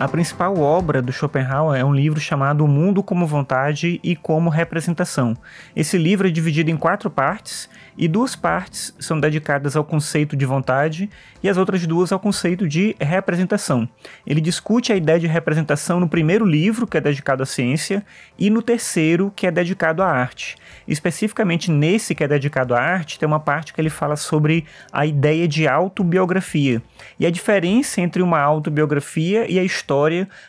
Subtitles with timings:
[0.00, 4.48] A principal obra do Schopenhauer é um livro chamado O Mundo como Vontade e como
[4.48, 5.36] Representação.
[5.74, 10.46] Esse livro é dividido em quatro partes e duas partes são dedicadas ao conceito de
[10.46, 11.10] vontade
[11.42, 13.88] e as outras duas ao conceito de representação.
[14.24, 18.06] Ele discute a ideia de representação no primeiro livro, que é dedicado à ciência,
[18.38, 20.56] e no terceiro, que é dedicado à arte.
[20.86, 25.04] Especificamente nesse que é dedicado à arte, tem uma parte que ele fala sobre a
[25.04, 26.80] ideia de autobiografia
[27.18, 29.87] e a diferença entre uma autobiografia e a história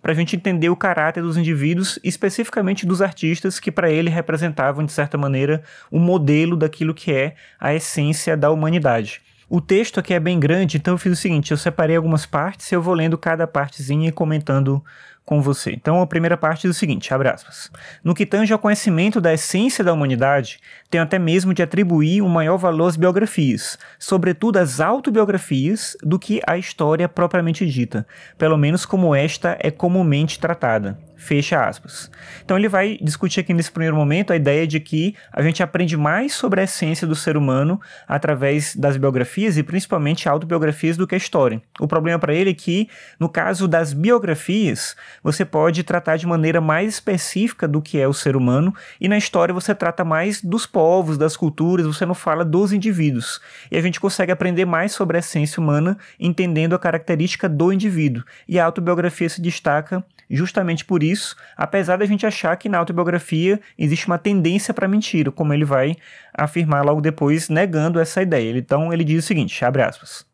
[0.00, 4.84] para a gente entender o caráter dos indivíduos, especificamente dos artistas que para ele representavam
[4.84, 9.20] de certa maneira o modelo daquilo que é a essência da humanidade.
[9.54, 12.72] O texto aqui é bem grande, então eu fiz o seguinte: eu separei algumas partes
[12.72, 14.82] e eu vou lendo cada partezinha e comentando
[15.24, 15.72] com você.
[15.72, 17.70] Então, a primeira parte diz o seguinte, abre aspas.
[18.02, 20.58] No que tange ao conhecimento da essência da humanidade,
[20.90, 26.40] tenho até mesmo de atribuir um maior valor às biografias, sobretudo às autobiografias, do que
[26.46, 28.06] à história propriamente dita,
[28.36, 30.98] pelo menos como esta é comumente tratada.
[31.22, 32.10] Fecha aspas.
[32.44, 35.96] Então ele vai discutir aqui nesse primeiro momento a ideia de que a gente aprende
[35.96, 41.14] mais sobre a essência do ser humano através das biografias e principalmente autobiografias do que
[41.14, 41.62] a história.
[41.78, 42.88] O problema para ele é que,
[43.20, 48.12] no caso das biografias, você pode tratar de maneira mais específica do que é o
[48.12, 52.44] ser humano e na história você trata mais dos povos, das culturas, você não fala
[52.44, 53.40] dos indivíduos.
[53.70, 58.24] E a gente consegue aprender mais sobre a essência humana entendendo a característica do indivíduo.
[58.48, 63.60] E a autobiografia se destaca justamente por isso, apesar da gente achar que na autobiografia
[63.78, 65.96] existe uma tendência para mentira, como ele vai
[66.32, 68.56] afirmar logo depois, negando essa ideia.
[68.56, 70.31] Então ele diz o seguinte, abre aspas.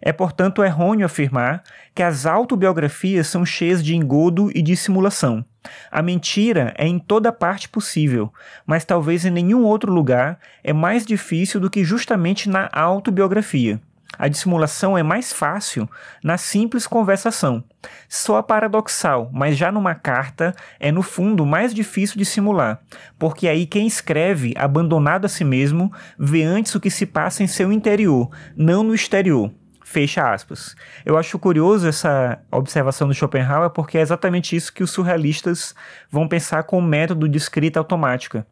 [0.00, 1.62] É, portanto, errôneo afirmar
[1.94, 5.44] que as autobiografias são cheias de engodo e dissimulação.
[5.90, 8.32] A mentira é em toda parte possível,
[8.64, 13.80] mas talvez em nenhum outro lugar é mais difícil do que justamente na autobiografia.
[14.18, 15.88] A dissimulação é mais fácil
[16.22, 17.62] na simples conversação.
[18.08, 22.80] Soa paradoxal, mas já numa carta é no fundo mais difícil de simular,
[23.18, 27.46] porque aí quem escreve, abandonado a si mesmo, vê antes o que se passa em
[27.46, 29.52] seu interior, não no exterior.
[29.88, 30.74] Fecha aspas.
[31.04, 35.76] Eu acho curioso essa observação do Schopenhauer porque é exatamente isso que os surrealistas
[36.10, 38.44] vão pensar com o método de escrita automática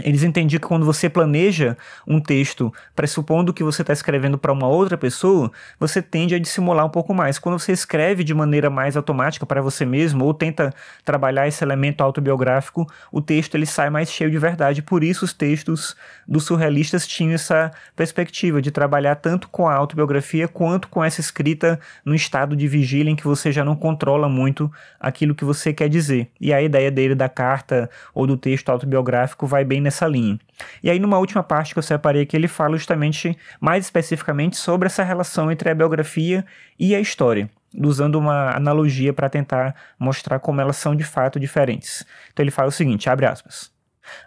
[0.00, 1.76] eles entendiam que quando você planeja
[2.06, 6.86] um texto pressupondo que você está escrevendo para uma outra pessoa, você tende a dissimular
[6.86, 7.38] um pouco mais.
[7.38, 10.72] Quando você escreve de maneira mais automática para você mesmo ou tenta
[11.04, 14.82] trabalhar esse elemento autobiográfico, o texto ele sai mais cheio de verdade.
[14.82, 20.46] Por isso os textos dos surrealistas tinham essa perspectiva de trabalhar tanto com a autobiografia
[20.46, 24.70] quanto com essa escrita no estado de vigília em que você já não controla muito
[25.00, 26.28] aquilo que você quer dizer.
[26.40, 30.38] E a ideia dele da carta ou do texto autobiográfico vai bem nessa linha.
[30.82, 34.86] E aí, numa última parte que eu separei aqui, ele fala justamente, mais especificamente, sobre
[34.86, 36.44] essa relação entre a biografia
[36.78, 42.04] e a história, usando uma analogia para tentar mostrar como elas são de fato diferentes.
[42.32, 43.70] Então ele fala o seguinte, abre aspas.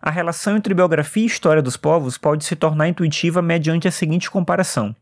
[0.02, 4.30] A relação entre biografia e história dos povos pode se tornar intuitiva mediante a seguinte
[4.30, 4.96] comparação.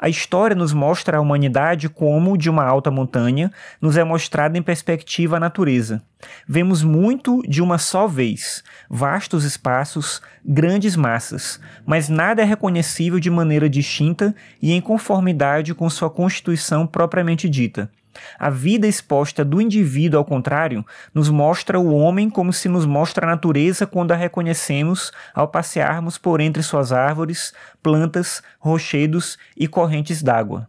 [0.00, 4.62] A história nos mostra a humanidade como, de uma alta montanha, nos é mostrada em
[4.62, 6.02] perspectiva a natureza.
[6.46, 13.30] Vemos muito de uma só vez, vastos espaços, grandes massas, mas nada é reconhecível de
[13.30, 17.90] maneira distinta e em conformidade com sua constituição propriamente dita.
[18.38, 20.84] A vida exposta do indivíduo, ao contrário,
[21.14, 26.18] nos mostra o homem como se nos mostra a natureza quando a reconhecemos ao passearmos
[26.18, 27.52] por entre suas árvores,
[27.82, 30.68] plantas, rochedos e correntes d'água.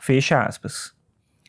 [0.00, 0.97] Fecha aspas.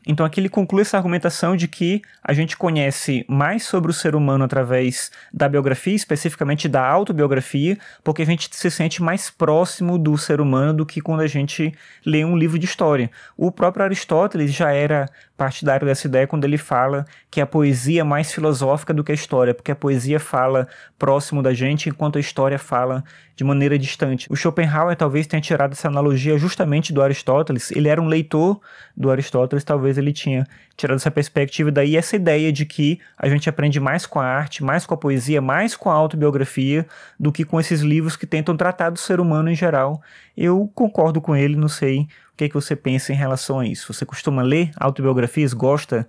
[0.10, 4.16] Então aqui ele conclui essa argumentação de que a gente conhece mais sobre o ser
[4.16, 10.18] humano através da biografia, especificamente da autobiografia, porque a gente se sente mais próximo do
[10.18, 11.72] ser humano do que quando a gente
[12.04, 13.12] lê um livro de história.
[13.38, 18.04] O próprio Aristóteles já era partidário dessa ideia quando ele fala que a poesia é
[18.04, 20.68] mais filosófica do que a história, porque a poesia fala
[20.98, 23.04] próximo da gente, enquanto a história fala
[23.38, 24.28] de maneira distante.
[24.30, 27.72] O Schopenhauer talvez tenha tirado essa analogia justamente do Aristóteles.
[27.72, 28.60] Ele era um leitor
[28.98, 33.50] do Aristóteles, talvez ele tinha tirado essa perspectiva daí essa ideia de que a gente
[33.50, 36.88] aprende mais com a arte, mais com a poesia, mais com a autobiografia
[37.20, 40.02] do que com esses livros que tentam tratar do ser humano em geral.
[40.36, 42.08] Eu concordo com ele, não sei
[42.40, 43.92] que, que você pensa em relação a isso?
[43.94, 45.54] Você costuma ler autobiografias?
[45.54, 46.08] Gosta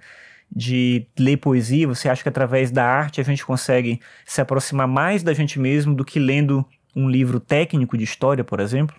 [0.54, 1.88] de ler poesia?
[1.88, 5.92] Você acha que através da arte a gente consegue se aproximar mais da gente mesmo
[5.92, 6.64] do que lendo
[6.94, 8.94] um livro técnico de história, por exemplo?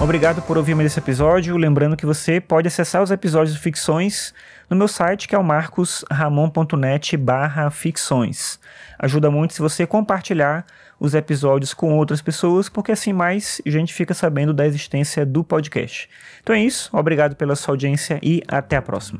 [0.00, 1.58] Obrigado por ouvir mais esse episódio.
[1.58, 4.32] Lembrando que você pode acessar os episódios de ficções
[4.68, 7.18] no meu site, que é o marcosramon.net
[7.70, 8.58] ficções.
[8.98, 10.64] Ajuda muito se você compartilhar
[10.98, 16.08] os episódios com outras pessoas, porque assim mais gente fica sabendo da existência do podcast.
[16.42, 19.18] Então é isso, obrigado pela sua audiência e até a próxima.